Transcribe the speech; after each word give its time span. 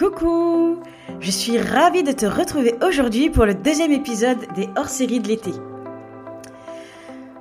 Coucou 0.00 0.78
Je 1.20 1.30
suis 1.30 1.58
ravie 1.58 2.02
de 2.02 2.12
te 2.12 2.24
retrouver 2.24 2.74
aujourd'hui 2.82 3.28
pour 3.28 3.44
le 3.44 3.52
deuxième 3.52 3.92
épisode 3.92 4.38
des 4.56 4.66
hors-séries 4.74 5.20
de 5.20 5.28
l'été. 5.28 5.50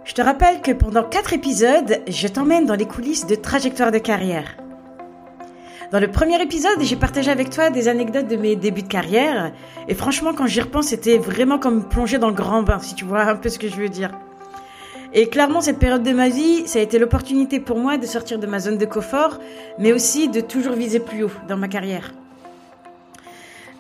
Je 0.04 0.14
te 0.14 0.22
rappelle 0.22 0.60
que 0.60 0.74
pendant 0.74 1.04
quatre 1.04 1.32
épisodes, 1.32 2.02
je 2.06 2.28
t'emmène 2.28 2.66
dans 2.66 2.76
les 2.76 2.86
coulisses 2.86 3.26
de 3.26 3.36
trajectoire 3.36 3.94
de 3.94 3.98
carrière. 3.98 4.58
Dans 5.94 6.02
le 6.02 6.12
premier 6.12 6.42
épisode, 6.42 6.82
j'ai 6.82 6.98
partagé 6.98 7.32
avec 7.32 7.50
toi 7.50 7.70
des 7.70 7.88
anecdotes 7.88 8.28
de 8.28 8.36
mes 8.36 8.58
débuts 8.58 8.84
de 8.84 8.90
carrière, 8.90 9.54
et 9.88 9.96
franchement, 9.96 10.34
quand 10.34 10.46
j'y 10.46 10.60
repense, 10.60 10.88
c'était 10.88 11.18
vraiment 11.18 11.60
comme 11.60 11.88
plonger 11.88 12.18
dans 12.18 12.28
le 12.28 12.34
grand 12.34 12.64
bain, 12.64 12.80
si 12.80 12.94
tu 12.94 13.06
vois 13.06 13.22
un 13.22 13.38
peu 13.38 13.48
ce 13.48 13.58
que 13.58 13.70
je 13.70 13.78
veux 13.78 13.88
dire. 13.88 14.12
Et 15.14 15.30
clairement, 15.30 15.62
cette 15.62 15.80
période 15.80 16.04
de 16.04 16.12
ma 16.12 16.28
vie, 16.28 16.68
ça 16.68 16.80
a 16.80 16.82
été 16.82 17.00
l'opportunité 17.00 17.62
pour 17.62 17.78
moi 17.78 17.98
de 17.98 18.06
sortir 18.06 18.38
de 18.38 18.48
ma 18.48 18.60
zone 18.60 18.78
de 18.78 18.86
confort, 18.86 19.40
mais 19.78 19.94
aussi 19.94 20.28
de 20.28 20.42
toujours 20.42 20.74
viser 20.74 21.00
plus 21.00 21.24
haut 21.24 21.32
dans 21.48 21.56
ma 21.56 21.70
carrière. 21.70 22.12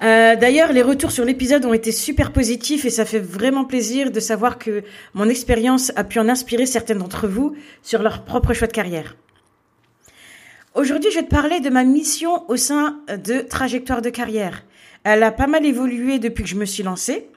Euh, 0.01 0.35
D'ailleurs, 0.35 0.71
les 0.71 0.81
retours 0.81 1.11
sur 1.11 1.25
l'épisode 1.25 1.65
ont 1.65 1.73
été 1.73 1.91
super 1.91 2.31
positifs 2.31 2.85
et 2.85 2.89
ça 2.89 3.05
fait 3.05 3.19
vraiment 3.19 3.65
plaisir 3.65 4.11
de 4.11 4.19
savoir 4.19 4.57
que 4.57 4.83
mon 5.13 5.27
expérience 5.27 5.91
a 5.95 6.03
pu 6.03 6.19
en 6.19 6.29
inspirer 6.29 6.65
certaines 6.65 6.99
d'entre 6.99 7.27
vous 7.27 7.55
sur 7.83 8.01
leur 8.01 8.23
propre 8.23 8.53
choix 8.53 8.67
de 8.67 8.73
carrière. 8.73 9.17
Aujourd'hui, 10.75 11.11
je 11.11 11.17
vais 11.17 11.25
te 11.25 11.29
parler 11.29 11.59
de 11.59 11.69
ma 11.69 11.83
mission 11.83 12.49
au 12.49 12.55
sein 12.55 12.99
de 13.09 13.41
Trajectoire 13.41 14.01
de 14.01 14.09
carrière. 14.09 14.63
Elle 15.03 15.23
a 15.23 15.31
pas 15.31 15.47
mal 15.47 15.65
évolué 15.65 16.19
depuis 16.19 16.43
que 16.43 16.49
je 16.49 16.55
me 16.55 16.65
suis 16.65 16.83
lancée. 16.83 17.27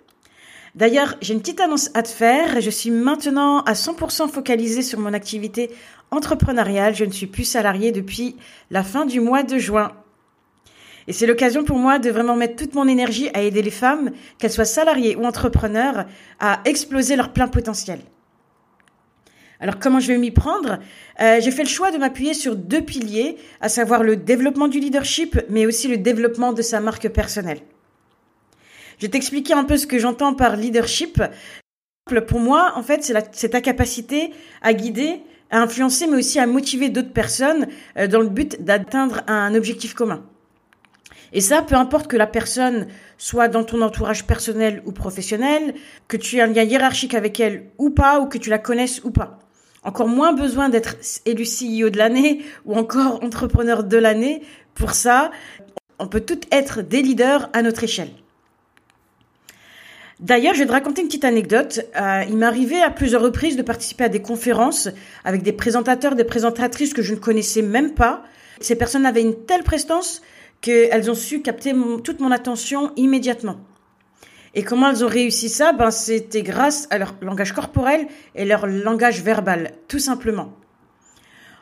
D'ailleurs, 0.74 1.16
j'ai 1.20 1.34
une 1.34 1.40
petite 1.40 1.60
annonce 1.60 1.90
à 1.94 2.02
te 2.02 2.08
faire. 2.08 2.60
Je 2.60 2.70
suis 2.70 2.90
maintenant 2.90 3.60
à 3.62 3.72
100% 3.72 4.28
focalisée 4.28 4.82
sur 4.82 5.00
mon 5.00 5.12
activité 5.12 5.70
entrepreneuriale. 6.10 6.94
Je 6.94 7.04
ne 7.04 7.10
suis 7.10 7.26
plus 7.26 7.44
salariée 7.44 7.90
depuis 7.90 8.36
la 8.70 8.82
fin 8.84 9.04
du 9.04 9.20
mois 9.20 9.42
de 9.42 9.58
juin. 9.58 9.92
Et 11.08 11.12
c'est 11.12 11.26
l'occasion 11.26 11.64
pour 11.64 11.78
moi 11.78 11.98
de 11.98 12.10
vraiment 12.10 12.36
mettre 12.36 12.56
toute 12.56 12.74
mon 12.74 12.86
énergie 12.86 13.28
à 13.34 13.42
aider 13.42 13.62
les 13.62 13.70
femmes, 13.70 14.10
qu'elles 14.38 14.52
soient 14.52 14.64
salariées 14.64 15.16
ou 15.16 15.24
entrepreneurs, 15.24 16.06
à 16.38 16.60
exploser 16.64 17.16
leur 17.16 17.32
plein 17.32 17.48
potentiel. 17.48 18.00
Alors 19.60 19.78
comment 19.78 20.00
je 20.00 20.08
vais 20.08 20.18
m'y 20.18 20.32
prendre? 20.32 20.80
Euh, 21.20 21.40
J'ai 21.40 21.52
fait 21.52 21.62
le 21.62 21.68
choix 21.68 21.92
de 21.92 21.98
m'appuyer 21.98 22.34
sur 22.34 22.56
deux 22.56 22.82
piliers, 22.82 23.36
à 23.60 23.68
savoir 23.68 24.02
le 24.02 24.16
développement 24.16 24.66
du 24.66 24.80
leadership, 24.80 25.40
mais 25.48 25.66
aussi 25.66 25.86
le 25.86 25.98
développement 25.98 26.52
de 26.52 26.62
sa 26.62 26.80
marque 26.80 27.08
personnelle. 27.08 27.60
Je 28.98 29.06
vais 29.06 29.10
t'expliquer 29.10 29.54
un 29.54 29.64
peu 29.64 29.76
ce 29.76 29.86
que 29.86 29.98
j'entends 29.98 30.34
par 30.34 30.56
leadership. 30.56 31.22
Pour 32.26 32.40
moi, 32.40 32.72
en 32.74 32.82
fait, 32.82 33.12
c'est 33.32 33.48
ta 33.50 33.60
capacité 33.60 34.32
à 34.62 34.74
guider, 34.74 35.20
à 35.50 35.60
influencer, 35.60 36.08
mais 36.08 36.16
aussi 36.16 36.40
à 36.40 36.46
motiver 36.46 36.88
d'autres 36.88 37.12
personnes 37.12 37.68
euh, 37.96 38.08
dans 38.08 38.20
le 38.20 38.28
but 38.28 38.64
d'atteindre 38.64 39.22
un 39.28 39.54
objectif 39.54 39.94
commun. 39.94 40.24
Et 41.32 41.40
ça, 41.40 41.62
peu 41.62 41.74
importe 41.74 42.08
que 42.08 42.16
la 42.16 42.26
personne 42.26 42.86
soit 43.16 43.48
dans 43.48 43.64
ton 43.64 43.80
entourage 43.80 44.26
personnel 44.26 44.82
ou 44.84 44.92
professionnel, 44.92 45.74
que 46.08 46.16
tu 46.16 46.36
aies 46.36 46.42
un 46.42 46.46
lien 46.46 46.62
hiérarchique 46.62 47.14
avec 47.14 47.40
elle 47.40 47.70
ou 47.78 47.90
pas, 47.90 48.20
ou 48.20 48.26
que 48.26 48.38
tu 48.38 48.50
la 48.50 48.58
connaisses 48.58 49.02
ou 49.04 49.10
pas. 49.10 49.38
Encore 49.82 50.08
moins 50.08 50.32
besoin 50.32 50.68
d'être 50.68 50.96
élu 51.24 51.44
CEO 51.44 51.90
de 51.90 51.98
l'année 51.98 52.44
ou 52.66 52.74
encore 52.74 53.22
entrepreneur 53.24 53.82
de 53.82 53.96
l'année. 53.96 54.42
Pour 54.74 54.92
ça, 54.92 55.30
on 55.98 56.06
peut 56.06 56.20
toutes 56.20 56.52
être 56.52 56.82
des 56.82 57.02
leaders 57.02 57.48
à 57.52 57.62
notre 57.62 57.84
échelle. 57.84 58.10
D'ailleurs, 60.20 60.54
je 60.54 60.60
vais 60.60 60.66
te 60.66 60.72
raconter 60.72 61.00
une 61.00 61.08
petite 61.08 61.24
anecdote. 61.24 61.80
Euh, 62.00 62.22
il 62.28 62.36
m'est 62.36 62.46
arrivé 62.46 62.80
à 62.80 62.90
plusieurs 62.90 63.22
reprises 63.22 63.56
de 63.56 63.62
participer 63.62 64.04
à 64.04 64.08
des 64.08 64.22
conférences 64.22 64.88
avec 65.24 65.42
des 65.42 65.52
présentateurs, 65.52 66.14
des 66.14 66.22
présentatrices 66.22 66.94
que 66.94 67.02
je 67.02 67.14
ne 67.14 67.18
connaissais 67.18 67.62
même 67.62 67.94
pas. 67.94 68.22
Ces 68.60 68.76
personnes 68.76 69.04
avaient 69.04 69.22
une 69.22 69.44
telle 69.46 69.64
prestance 69.64 70.22
qu'elles 70.62 71.10
ont 71.10 71.14
su 71.14 71.42
capter 71.42 71.74
toute 72.02 72.20
mon 72.20 72.30
attention 72.30 72.92
immédiatement. 72.96 73.58
Et 74.54 74.62
comment 74.62 74.90
elles 74.90 75.04
ont 75.04 75.08
réussi 75.08 75.48
ça? 75.48 75.72
Ben, 75.72 75.90
c'était 75.90 76.42
grâce 76.42 76.86
à 76.90 76.98
leur 76.98 77.14
langage 77.20 77.52
corporel 77.52 78.06
et 78.34 78.44
leur 78.44 78.66
langage 78.66 79.22
verbal, 79.22 79.72
tout 79.88 79.98
simplement. 79.98 80.52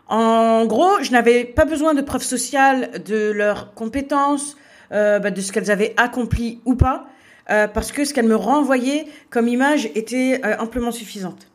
En 0.08 0.66
gros, 0.66 1.00
je 1.02 1.12
n'avais 1.12 1.44
pas 1.44 1.64
besoin 1.64 1.94
de 1.94 2.02
preuves 2.02 2.22
sociales 2.22 3.02
de 3.04 3.30
leurs 3.30 3.74
compétences, 3.74 4.56
euh, 4.92 5.20
ben, 5.20 5.32
de 5.32 5.40
ce 5.40 5.52
qu'elles 5.52 5.70
avaient 5.70 5.94
accompli 5.96 6.60
ou 6.64 6.74
pas. 6.74 7.06
Euh, 7.50 7.66
parce 7.68 7.90
que 7.90 8.04
ce 8.04 8.12
qu'elle 8.12 8.26
me 8.26 8.36
renvoyait 8.36 9.06
comme 9.30 9.48
image 9.48 9.86
était 9.94 10.40
euh, 10.44 10.56
amplement 10.58 10.92
suffisante. 10.92 11.48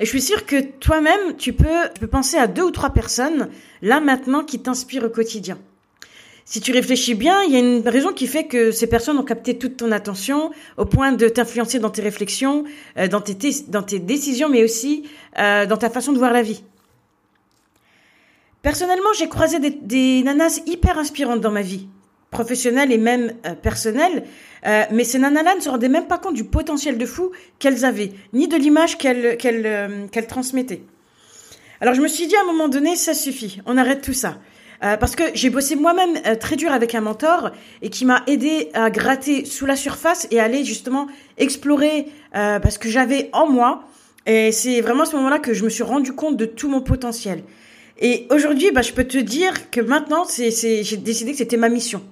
Et 0.00 0.04
je 0.04 0.10
suis 0.10 0.22
sûre 0.22 0.46
que 0.46 0.60
toi-même, 0.60 1.36
tu 1.36 1.52
peux, 1.52 1.88
tu 1.94 2.00
peux 2.00 2.06
penser 2.06 2.36
à 2.36 2.46
deux 2.46 2.62
ou 2.62 2.70
trois 2.70 2.90
personnes, 2.90 3.48
là 3.80 4.00
maintenant, 4.00 4.42
qui 4.42 4.60
t'inspirent 4.60 5.04
au 5.04 5.10
quotidien. 5.10 5.58
Si 6.46 6.60
tu 6.60 6.72
réfléchis 6.72 7.14
bien, 7.14 7.42
il 7.42 7.52
y 7.52 7.56
a 7.56 7.58
une 7.58 7.88
raison 7.88 8.12
qui 8.12 8.26
fait 8.26 8.44
que 8.44 8.70
ces 8.70 8.86
personnes 8.86 9.18
ont 9.18 9.24
capté 9.24 9.56
toute 9.56 9.78
ton 9.78 9.90
attention 9.92 10.50
au 10.76 10.84
point 10.84 11.12
de 11.12 11.28
t'influencer 11.28 11.78
dans 11.78 11.90
tes 11.90 12.02
réflexions, 12.02 12.64
euh, 12.98 13.08
dans, 13.08 13.20
tes, 13.22 13.98
décisions, 13.98 14.48
mais 14.48 14.62
aussi 14.62 15.04
dans 15.36 15.78
ta 15.78 15.88
façon 15.88 16.12
de 16.12 16.18
voir 16.18 16.32
la 16.32 16.42
vie. 16.42 16.62
Personnellement, 18.64 19.12
j'ai 19.18 19.28
croisé 19.28 19.58
des, 19.58 20.22
nanas 20.22 20.62
hyper 20.64 20.98
inspirantes 20.98 21.42
dans 21.42 21.50
ma 21.50 21.60
vie 21.60 21.86
professionnelles 22.30 22.92
et 22.92 22.98
même 22.98 23.34
euh, 23.46 23.54
personnelles. 23.54 24.24
Euh, 24.66 24.84
mais 24.90 25.04
ces 25.04 25.18
nanas-là 25.18 25.54
ne 25.54 25.60
se 25.60 25.68
rendaient 25.68 25.90
même 25.90 26.06
pas 26.06 26.16
compte 26.16 26.34
du 26.34 26.44
potentiel 26.44 26.96
de 26.96 27.04
fou 27.04 27.30
qu'elles 27.58 27.84
avaient, 27.84 28.12
ni 28.32 28.48
de 28.48 28.56
l'image 28.56 28.96
euh, 29.04 29.36
qu'elles 29.36 30.26
transmettaient. 30.26 30.82
Alors 31.82 31.92
je 31.92 32.00
me 32.00 32.08
suis 32.08 32.26
dit 32.26 32.36
à 32.36 32.40
un 32.40 32.46
moment 32.46 32.68
donné, 32.68 32.96
ça 32.96 33.12
suffit, 33.12 33.60
on 33.66 33.76
arrête 33.76 34.00
tout 34.00 34.14
ça. 34.14 34.38
Euh, 34.84 34.98
parce 34.98 35.16
que 35.16 35.24
j'ai 35.32 35.48
bossé 35.48 35.76
moi-même 35.76 36.18
euh, 36.26 36.34
très 36.34 36.56
dur 36.56 36.70
avec 36.70 36.94
un 36.94 37.00
mentor 37.00 37.52
et 37.80 37.88
qui 37.88 38.04
m'a 38.04 38.22
aidé 38.26 38.68
à 38.74 38.90
gratter 38.90 39.46
sous 39.46 39.64
la 39.64 39.76
surface 39.76 40.28
et 40.30 40.40
aller 40.40 40.62
justement 40.64 41.06
explorer 41.38 42.08
euh, 42.34 42.60
parce 42.60 42.76
que 42.76 42.90
j'avais 42.90 43.30
en 43.32 43.48
moi. 43.48 43.84
Et 44.26 44.52
c'est 44.52 44.82
vraiment 44.82 45.04
à 45.04 45.06
ce 45.06 45.16
moment-là 45.16 45.38
que 45.38 45.54
je 45.54 45.64
me 45.64 45.70
suis 45.70 45.82
rendu 45.82 46.12
compte 46.12 46.36
de 46.36 46.44
tout 46.44 46.68
mon 46.68 46.82
potentiel. 46.82 47.44
Et 48.00 48.26
aujourd'hui, 48.30 48.72
bah, 48.72 48.82
je 48.82 48.92
peux 48.92 49.04
te 49.04 49.16
dire 49.16 49.70
que 49.70 49.80
maintenant, 49.80 50.24
c'est, 50.24 50.50
c'est, 50.50 50.82
j'ai 50.82 50.96
décidé 50.98 51.32
que 51.32 51.38
c'était 51.38 51.56
ma 51.56 51.68
mission. 51.70 52.02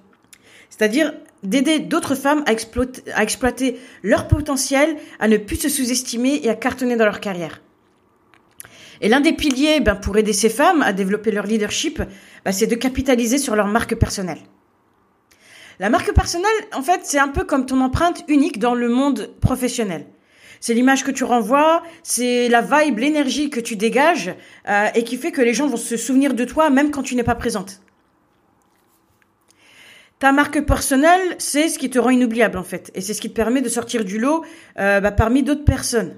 C'est-à-dire 0.71 1.13
d'aider 1.43 1.79
d'autres 1.81 2.15
femmes 2.15 2.45
à 2.47 2.53
à 2.53 3.23
exploiter 3.23 3.77
leur 4.03 4.29
potentiel, 4.29 4.97
à 5.19 5.29
ne 5.29 5.37
plus 5.37 5.57
se 5.57 5.69
sous-estimer 5.69 6.41
et 6.45 6.49
à 6.49 6.55
cartonner 6.55 6.97
dans 6.97 7.05
leur 7.05 7.21
carrière. 7.21 7.61
Et 9.03 9.09
l'un 9.09 9.21
des 9.21 9.33
piliers 9.33 9.81
ben, 9.81 9.97
pour 9.97 10.17
aider 10.17 10.33
ces 10.33 10.49
femmes 10.49 10.81
à 10.81 10.93
développer 10.93 11.33
leur 11.33 11.45
leadership, 11.45 12.01
ben, 12.45 12.53
c'est 12.53 12.69
de 12.69 12.77
capitaliser 12.77 13.37
sur 13.37 13.57
leur 13.57 13.67
marque 13.67 13.97
personnelle. 13.97 14.39
La 15.81 15.91
marque 15.91 16.15
personnelle, 16.15 16.51
en 16.73 16.83
fait, 16.83 17.01
c'est 17.03 17.19
un 17.19 17.29
peu 17.29 17.43
comme 17.43 17.67
ton 17.67 17.81
empreinte 17.81 18.23
unique 18.29 18.61
dans 18.61 18.75
le 18.75 18.89
monde 18.89 19.35
professionnel. 19.41 20.07
C'est 20.61 20.75
l'image 20.75 21.03
que 21.03 21.11
tu 21.11 21.25
renvoies, 21.25 21.83
c'est 22.05 22.49
la 22.49 22.61
vibe, 22.61 23.01
l'énergie 23.01 23.51
que 23.51 23.59
tu 23.59 23.75
dégages 23.75 24.33
euh, 24.69 24.87
et 24.95 25.03
qui 25.03 25.17
fait 25.17 25.33
que 25.33 25.43
les 25.43 25.55
gens 25.55 25.67
vont 25.67 25.77
se 25.77 25.97
souvenir 25.97 26.35
de 26.35 26.45
toi 26.45 26.71
même 26.71 26.93
quand 26.93 27.03
tu 27.03 27.17
n'es 27.17 27.25
pas 27.25 27.35
présente. 27.35 27.81
Ta 30.21 30.31
marque 30.31 30.65
personnelle, 30.65 31.35
c'est 31.39 31.69
ce 31.69 31.81
qui 31.81 31.91
te 31.91 31.99
rend 31.99 32.11
inoubliable 32.11 32.57
en 32.57 32.63
fait, 32.63 32.93
et 32.95 33.01
c'est 33.01 33.13
ce 33.13 33.21
qui 33.21 33.31
te 33.31 33.35
permet 33.35 33.61
de 33.61 33.69
sortir 33.69 34.05
du 34.05 34.21
lot 34.21 34.45
euh, 34.79 35.01
bah, 35.01 35.11
parmi 35.11 35.43
d'autres 35.43 35.65
personnes. 35.65 36.15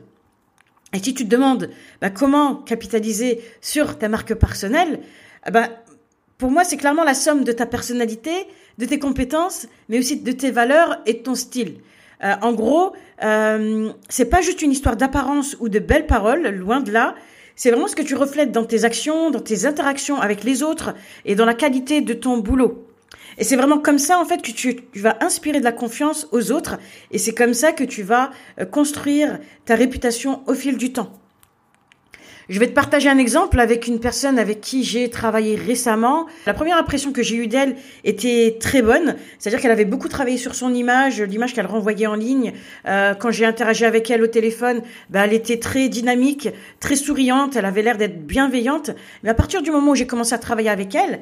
Et 0.95 0.99
si 0.99 1.13
tu 1.13 1.25
te 1.25 1.29
demandes 1.29 1.71
bah, 2.01 2.11
comment 2.11 2.55
capitaliser 2.55 3.41
sur 3.61 3.99
ta 3.99 4.09
marque 4.09 4.35
personnelle, 4.35 5.01
bah, 5.51 5.69
pour 6.39 6.51
moi 6.51 6.65
c'est 6.65 6.77
clairement 6.77 7.05
la 7.05 7.15
somme 7.15 7.43
de 7.43 7.53
ta 7.53 7.67
personnalité, 7.67 8.31
de 8.79 8.87
tes 8.87 9.01
compétences, 9.01 9.67
mais 9.89 9.99
aussi 9.99 10.21
de 10.21 10.33
tes 10.33 10.53
valeurs 10.53 11.01
et 11.05 11.15
de 11.15 11.19
ton 11.19 11.35
style. 11.35 11.79
Euh, 12.23 12.35
en 12.43 12.53
gros, 12.53 12.95
euh, 13.25 13.91
c'est 14.09 14.31
pas 14.31 14.41
juste 14.41 14.63
une 14.63 14.71
histoire 14.71 14.97
d'apparence 14.97 15.57
ou 15.59 15.69
de 15.69 15.81
belles 15.81 16.07
paroles, 16.07 16.49
loin 16.49 16.81
de 16.81 16.93
là. 16.93 17.17
C'est 17.57 17.71
vraiment 17.71 17.89
ce 17.89 17.97
que 17.97 18.03
tu 18.03 18.15
reflètes 18.15 18.53
dans 18.53 18.65
tes 18.65 18.85
actions, 18.85 19.31
dans 19.31 19.41
tes 19.41 19.67
interactions 19.67 20.21
avec 20.21 20.45
les 20.45 20.63
autres 20.63 20.95
et 21.25 21.35
dans 21.35 21.45
la 21.45 21.55
qualité 21.55 22.01
de 22.01 22.15
ton 22.15 22.39
boulot. 22.39 22.87
Et 23.39 23.45
c'est 23.45 23.57
vraiment 23.57 23.79
comme 23.79 23.99
ça, 23.99 24.19
en 24.19 24.25
fait, 24.25 24.43
que 24.43 24.51
tu, 24.51 24.81
vas 24.97 25.17
inspirer 25.21 25.59
de 25.59 25.65
la 25.65 25.73
confiance 25.73 26.29
aux 26.33 26.53
autres. 26.53 26.79
Et 27.11 27.19
c'est 27.19 27.35
comme 27.35 27.55
ça 27.55 27.73
que 27.73 27.85
tu 27.85 28.03
vas 28.03 28.31
euh, 28.61 28.65
construire 28.65 29.39
ta 29.65 29.75
réputation 29.75 30.43
au 30.47 30.55
fil 30.55 30.77
du 30.77 30.93
temps. 30.93 31.13
Je 32.51 32.61
vais 32.61 32.67
te 32.67 32.75
partager 32.75 33.09
un 33.09 33.17
exemple 33.17 33.59
avec 33.59 33.87
une 33.87 34.01
personne 34.01 34.39
avec 34.39 34.61
qui 34.61 34.85
j'ai 34.85 35.09
travaillé 35.09 35.57
récemment. 35.57 36.27
La 36.45 36.53
première 36.53 36.77
impression 36.77 37.11
que 37.11 37.23
j'ai 37.23 37.37
eue 37.37 37.47
d'elle 37.47 37.77
était 38.05 38.59
très 38.61 38.83
bonne, 38.83 39.17
c'est-à-dire 39.39 39.63
qu'elle 39.63 39.71
avait 39.71 39.87
beaucoup 39.87 40.09
travaillé 40.09 40.37
sur 40.37 40.55
son 40.55 40.75
image, 40.75 41.23
l'image 41.23 41.55
qu'elle 41.55 41.67
renvoyait 41.67 42.07
en 42.07 42.15
ligne. 42.15 42.53
Euh, 42.87 43.15
quand 43.15 43.31
j'ai 43.31 43.47
interagi 43.47 43.87
avec 43.87 44.11
elle 44.11 44.23
au 44.23 44.27
téléphone, 44.27 44.83
bah, 45.09 45.25
elle 45.25 45.33
était 45.33 45.59
très 45.59 45.89
dynamique, 45.89 46.51
très 46.81 46.97
souriante, 46.97 47.57
elle 47.57 47.65
avait 47.65 47.81
l'air 47.81 47.97
d'être 47.97 48.27
bienveillante. 48.27 48.91
Mais 49.23 49.31
à 49.31 49.35
partir 49.35 49.63
du 49.63 49.71
moment 49.71 49.93
où 49.93 49.95
j'ai 49.95 50.07
commencé 50.07 50.35
à 50.35 50.39
travailler 50.39 50.69
avec 50.69 50.95
elle, 50.95 51.21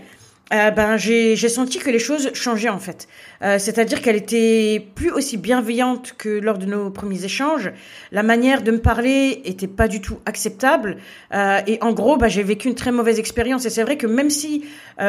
euh, 0.53 0.71
ben 0.71 0.97
j'ai 0.97 1.37
senti 1.49 1.79
que 1.79 1.91
les 1.91 1.99
choses 1.99 2.31
changeaient 2.35 2.69
en 2.69 2.79
fait. 2.79 3.09
Euh, 3.43 3.59
c'est-à-dire 3.59 4.03
qu'elle 4.03 4.17
était 4.17 4.85
plus 4.95 5.11
aussi 5.11 5.37
bienveillante 5.37 6.15
que 6.19 6.29
lors 6.29 6.59
de 6.59 6.67
nos 6.67 6.91
premiers 6.91 7.25
échanges. 7.25 7.73
La 8.11 8.23
manière 8.23 8.63
de 8.63 8.71
me 8.71 8.79
parler 8.79 9.41
était 9.45 9.67
pas 9.67 9.89
du 9.89 10.01
tout 10.01 10.19
acceptable. 10.27 10.99
Euh, 11.33 11.61
et 11.67 11.79
en 11.81 11.93
gros, 11.93 12.17
ben, 12.17 12.29
j'ai 12.29 12.43
vécu 12.43 12.69
une 12.69 12.75
très 12.75 12.93
mauvaise 12.93 13.19
expérience. 13.19 13.65
Et 13.65 13.71
c'est 13.71 13.83
vrai 13.83 13.97
que 13.97 14.07
même 14.07 14.31
si 14.31 14.65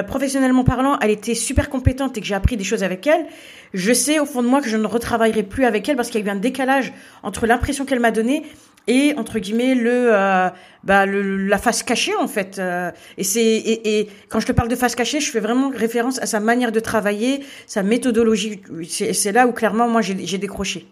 professionnellement 0.07 0.63
parlant, 0.63 0.97
elle 1.01 1.11
était 1.11 1.35
super 1.35 1.69
compétente 1.69 2.17
et 2.17 2.21
que 2.21 2.25
j'ai 2.25 2.33
appris 2.33 2.57
des 2.57 2.63
choses 2.63 2.83
avec 2.83 3.05
elle, 3.05 3.25
je 3.73 3.93
sais 3.93 4.19
au 4.19 4.25
fond 4.25 4.41
de 4.41 4.47
moi 4.47 4.61
que 4.61 4.69
je 4.69 4.77
ne 4.77 4.87
retravaillerai 4.87 5.43
plus 5.43 5.65
avec 5.65 5.87
elle 5.89 5.95
parce 5.95 6.09
qu'il 6.09 6.21
y 6.21 6.23
a 6.23 6.27
eu 6.27 6.29
un 6.31 6.39
décalage 6.39 6.93
entre 7.21 7.45
l'impression 7.45 7.85
qu'elle 7.85 7.99
m'a 7.99 8.11
donnée 8.11 8.43
et 8.87 9.13
entre 9.17 9.39
guillemets 9.39 9.75
le, 9.75 10.13
euh, 10.13 10.49
bah, 10.83 11.05
le 11.05 11.37
la 11.37 11.57
face 11.57 11.83
cachée 11.83 12.15
en 12.15 12.27
fait 12.27 12.59
euh, 12.59 12.91
et 13.17 13.23
c'est 13.23 13.43
et, 13.43 13.99
et, 13.99 14.09
quand 14.29 14.39
je 14.39 14.47
te 14.47 14.51
parle 14.51 14.67
de 14.67 14.75
face 14.75 14.95
cachée 14.95 15.19
je 15.19 15.31
fais 15.31 15.39
vraiment 15.39 15.69
référence 15.69 16.19
à 16.21 16.25
sa 16.25 16.39
manière 16.39 16.71
de 16.71 16.79
travailler 16.79 17.45
sa 17.67 17.83
méthodologie. 17.83 18.61
C'est 18.89 19.31
là 19.31 19.47
où 19.47 19.51
clairement 19.51 19.87
moi 19.87 20.01
j'ai 20.01 20.37
décroché 20.37 20.85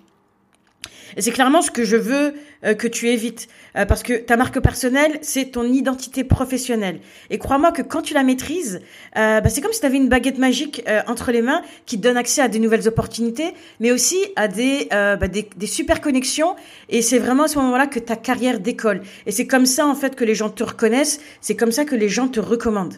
et 1.17 1.21
c'est 1.21 1.31
clairement 1.31 1.61
ce 1.61 1.71
que 1.71 1.83
je 1.83 1.97
veux 1.97 2.33
euh, 2.63 2.73
que 2.73 2.87
tu 2.87 3.09
évites. 3.09 3.47
Euh, 3.75 3.85
parce 3.85 4.03
que 4.03 4.13
ta 4.13 4.37
marque 4.37 4.59
personnelle, 4.59 5.17
c'est 5.21 5.51
ton 5.51 5.63
identité 5.63 6.23
professionnelle. 6.23 6.99
Et 7.29 7.37
crois-moi 7.37 7.71
que 7.71 7.81
quand 7.81 8.01
tu 8.01 8.13
la 8.13 8.23
maîtrises, 8.23 8.81
euh, 9.17 9.41
bah, 9.41 9.49
c'est 9.49 9.61
comme 9.61 9.73
si 9.73 9.79
tu 9.79 9.85
avais 9.85 9.97
une 9.97 10.09
baguette 10.09 10.37
magique 10.37 10.83
entre 11.07 11.31
les 11.31 11.41
mains 11.41 11.61
qui 11.85 11.97
te 11.97 12.03
donne 12.03 12.17
accès 12.17 12.41
à 12.41 12.47
des 12.47 12.59
nouvelles 12.59 12.87
opportunités, 12.87 13.53
mais 13.79 13.91
aussi 13.91 14.17
à 14.35 14.47
des, 14.47 14.87
bah, 14.91 15.27
des, 15.27 15.47
des, 15.55 15.67
super 15.67 16.01
connexions. 16.01 16.55
Et 16.89 17.01
c'est 17.01 17.19
vraiment 17.19 17.43
à 17.43 17.47
ce 17.47 17.59
moment-là 17.59 17.87
que 17.87 17.99
ta 17.99 18.15
carrière 18.15 18.59
décolle. 18.59 19.01
Et 19.25 19.31
c'est 19.31 19.47
comme 19.47 19.65
ça, 19.65 19.87
en 19.87 19.95
fait, 19.95 20.15
que 20.15 20.25
les 20.25 20.35
gens 20.35 20.49
te 20.49 20.63
reconnaissent. 20.63 21.21
C'est 21.41 21.55
comme 21.55 21.71
ça 21.71 21.85
que 21.85 21.95
les 21.95 22.09
gens 22.09 22.27
te 22.27 22.39
recommandent. 22.39 22.97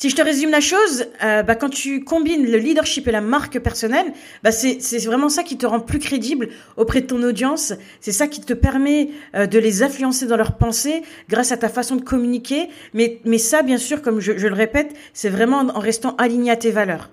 Si 0.00 0.10
je 0.10 0.14
te 0.14 0.22
résume 0.22 0.50
la 0.50 0.60
chose, 0.60 1.06
euh, 1.24 1.42
bah, 1.42 1.56
quand 1.56 1.70
tu 1.70 2.04
combines 2.04 2.48
le 2.48 2.58
leadership 2.58 3.08
et 3.08 3.10
la 3.10 3.20
marque 3.20 3.58
personnelle, 3.58 4.12
bah, 4.44 4.52
c'est 4.52 5.04
vraiment 5.04 5.28
ça 5.28 5.42
qui 5.42 5.58
te 5.58 5.66
rend 5.66 5.80
plus 5.80 5.98
crédible 5.98 6.50
auprès 6.76 7.00
de 7.00 7.08
ton 7.08 7.20
audience. 7.24 7.72
C'est 8.00 8.12
ça 8.12 8.28
qui 8.28 8.40
te 8.40 8.52
permet 8.52 9.10
euh, 9.34 9.46
de 9.46 9.58
les 9.58 9.82
influencer 9.82 10.26
dans 10.26 10.36
leurs 10.36 10.56
pensées 10.56 11.02
grâce 11.28 11.50
à 11.50 11.56
ta 11.56 11.68
façon 11.68 11.96
de 11.96 12.02
communiquer. 12.02 12.68
Mais, 12.94 13.18
mais 13.24 13.38
ça, 13.38 13.62
bien 13.62 13.76
sûr, 13.76 14.00
comme 14.00 14.20
je, 14.20 14.38
je 14.38 14.46
le 14.46 14.54
répète, 14.54 14.94
c'est 15.14 15.30
vraiment 15.30 15.58
en 15.58 15.80
restant 15.80 16.14
aligné 16.14 16.52
à 16.52 16.56
tes 16.56 16.70
valeurs. 16.70 17.10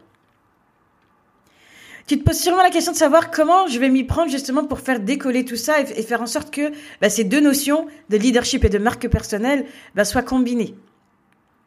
Tu 2.05 2.19
te 2.19 2.23
poses 2.23 2.37
sûrement 2.37 2.61
la 2.61 2.69
question 2.69 2.91
de 2.91 2.97
savoir 2.97 3.31
comment 3.31 3.65
je 3.65 3.79
vais 3.79 3.89
m'y 3.89 4.03
prendre 4.03 4.29
justement 4.29 4.63
pour 4.63 4.79
faire 4.79 4.99
décoller 4.99 5.43
tout 5.43 5.55
ça 5.55 5.81
et, 5.81 6.03
faire 6.03 6.21
en 6.21 6.27
sorte 6.27 6.53
que 6.53 6.69
bah, 7.01 7.09
ces 7.09 7.23
deux 7.23 7.41
notions 7.41 7.87
de 8.11 8.17
leadership 8.17 8.63
et 8.63 8.69
de 8.69 8.77
marque 8.77 9.07
personnelle 9.07 9.65
bah, 9.95 10.05
soient 10.05 10.21
combinées. 10.21 10.75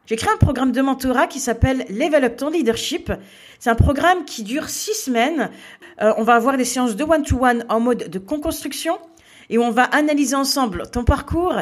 J'ai 0.09 0.17
créé 0.17 0.33
un 0.33 0.39
programme 0.39 0.73
de 0.73 0.81
mentorat 0.81 1.27
qui 1.27 1.39
s'appelle 1.39 1.85
Level 1.91 2.25
Up 2.25 2.37
Ton 2.39 2.49
Leadership. 2.49 3.13
C'est 3.59 3.69
un 3.69 3.75
programme 3.75 4.25
qui 4.25 4.43
dure 4.43 4.71
six 4.71 4.95
semaines. 4.95 5.51
Euh, 6.01 6.15
on 6.17 6.23
va 6.23 6.35
avoir 6.35 6.57
des 6.57 6.65
séances 6.65 6.97
de 6.97 7.05
one-to-one 7.05 7.67
en 7.69 7.79
mode 7.79 8.09
de 8.09 8.19
co-construction 8.19 8.97
et 9.51 9.59
on 9.59 9.71
va 9.71 9.83
analyser 9.83 10.35
ensemble 10.35 10.85
ton 10.91 11.05
parcours, 11.05 11.57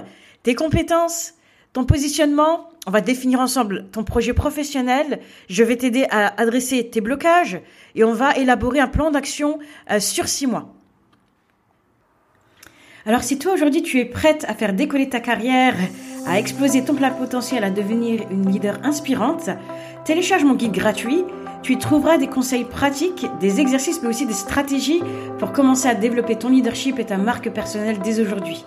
tes 0.45 0.55
compétences, 0.55 1.35
ton 1.73 1.85
positionnement. 1.85 2.69
On 2.87 2.93
va 2.93 3.01
définir 3.01 3.41
ensemble 3.41 3.87
ton 3.91 4.05
projet 4.05 4.33
professionnel. 4.33 5.19
Je 5.49 5.65
vais 5.65 5.77
t'aider 5.77 6.07
à 6.11 6.41
adresser 6.41 6.89
tes 6.89 7.01
blocages 7.01 7.61
et 7.97 8.05
on 8.05 8.13
va 8.13 8.37
élaborer 8.37 8.79
un 8.79 8.87
plan 8.87 9.11
d'action 9.11 9.59
euh, 9.91 9.99
sur 9.99 10.29
six 10.29 10.47
mois. 10.47 10.73
Alors 13.07 13.25
si 13.25 13.41
toi 13.41 13.55
aujourd'hui 13.55 13.83
tu 13.83 13.99
es 13.99 14.05
prête 14.05 14.45
à 14.49 14.55
faire 14.55 14.73
décoller 14.73 15.09
ta 15.09 15.19
carrière, 15.19 15.75
à 16.27 16.39
exploser 16.39 16.85
ton 16.85 16.95
plein 16.95 17.11
potentiel, 17.11 17.65
à 17.65 17.71
devenir 17.71 18.23
une 18.31 18.51
leader 18.51 18.79
inspirante, 18.83 19.49
télécharge 20.05 20.45
mon 20.45 20.55
guide 20.55 20.73
gratuit. 20.73 21.25
Tu 21.63 21.73
y 21.73 21.79
trouveras 21.79 22.19
des 22.19 22.27
conseils 22.27 22.65
pratiques, 22.65 23.27
des 23.41 23.61
exercices, 23.61 24.01
mais 24.03 24.09
aussi 24.09 24.27
des 24.27 24.33
stratégies 24.33 25.03
pour 25.39 25.53
commencer 25.53 25.89
à 25.89 25.95
développer 25.95 26.37
ton 26.37 26.49
leadership 26.49 26.99
et 26.99 27.05
ta 27.05 27.17
marque 27.17 27.51
personnelle 27.51 27.99
dès 28.03 28.21
aujourd'hui. 28.21 28.65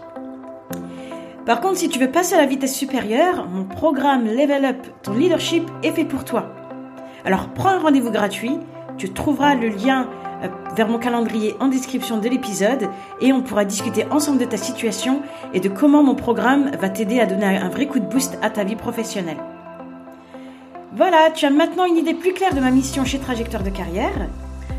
Par 1.45 1.61
contre, 1.61 1.77
si 1.77 1.89
tu 1.89 1.99
veux 1.99 2.11
passer 2.11 2.35
à 2.35 2.37
la 2.37 2.45
vitesse 2.45 2.75
supérieure, 2.75 3.47
mon 3.49 3.63
programme 3.63 4.25
Level 4.25 4.65
Up 4.65 4.77
ton 5.01 5.13
leadership 5.13 5.63
est 5.83 5.91
fait 5.91 6.05
pour 6.05 6.23
toi. 6.23 6.51
Alors 7.25 7.49
prends 7.49 7.69
un 7.69 7.79
rendez-vous 7.79 8.11
gratuit, 8.11 8.57
tu 8.97 9.11
trouveras 9.11 9.55
le 9.55 9.69
lien 9.69 10.07
vers 10.75 10.87
mon 10.87 10.97
calendrier 10.97 11.55
en 11.59 11.67
description 11.67 12.17
de 12.17 12.29
l'épisode 12.29 12.89
et 13.21 13.33
on 13.33 13.41
pourra 13.41 13.65
discuter 13.65 14.05
ensemble 14.11 14.39
de 14.39 14.45
ta 14.45 14.57
situation 14.57 15.21
et 15.53 15.59
de 15.59 15.69
comment 15.69 16.03
mon 16.03 16.15
programme 16.15 16.71
va 16.79 16.89
t'aider 16.89 17.19
à 17.19 17.25
donner 17.25 17.45
un 17.45 17.69
vrai 17.69 17.87
coup 17.87 17.99
de 17.99 18.05
boost 18.05 18.37
à 18.41 18.49
ta 18.49 18.63
vie 18.63 18.75
professionnelle. 18.75 19.37
Voilà, 20.95 21.29
tu 21.33 21.45
as 21.45 21.49
maintenant 21.49 21.85
une 21.85 21.97
idée 21.97 22.13
plus 22.13 22.33
claire 22.33 22.55
de 22.55 22.59
ma 22.59 22.71
mission 22.71 23.05
chez 23.05 23.19
Trajectoire 23.19 23.63
de 23.63 23.69
Carrière. 23.69 24.27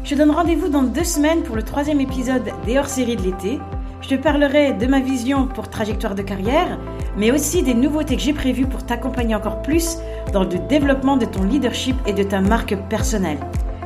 Je 0.03 0.15
donne 0.15 0.31
rendez-vous 0.31 0.69
dans 0.69 0.83
deux 0.83 1.05
semaines 1.05 1.43
pour 1.43 1.57
le 1.57 1.63
troisième 1.63 2.01
épisode 2.01 2.51
des 2.67 2.79
hors-séries 2.79 3.17
de 3.17 3.23
l'été. 3.23 3.61
Je 4.01 4.09
te 4.09 4.15
parlerai 4.15 4.73
de 4.73 4.87
ma 4.87 5.01
vision 5.01 5.47
pour 5.47 5.69
Trajectoire 5.69 6.15
de 6.15 6.23
Carrière, 6.23 6.79
mais 7.17 7.31
aussi 7.31 7.63
des 7.63 7.75
nouveautés 7.75 8.17
que 8.17 8.23
j'ai 8.23 8.33
prévues 8.33 8.67
pour 8.67 8.85
t'accompagner 8.85 9.35
encore 9.35 9.63
plus 9.63 9.99
dans 10.33 10.43
le 10.43 10.59
développement 10.69 11.17
de 11.17 11.27
ton 11.27 11.45
leadership 11.45 11.97
et 12.07 12.13
de 12.13 12.23
ta 12.23 12.41
marque 12.41 12.75
personnelle. 12.89 13.39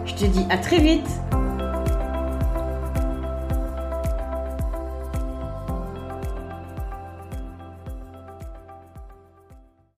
Je 0.06 0.14
te 0.14 0.24
dis 0.24 0.46
à 0.50 0.58
très 0.58 0.78
vite 0.78 1.08